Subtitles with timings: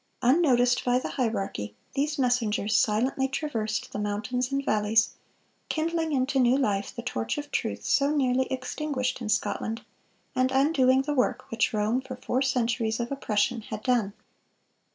[0.23, 5.11] Unnoticed by the hierarchy, these messengers silently traversed the mountains and valleys,
[5.69, 9.83] kindling into new life the torch of truth so nearly extinguished in Scotland,
[10.33, 14.13] and undoing the work which Rome for four centuries of oppression had done.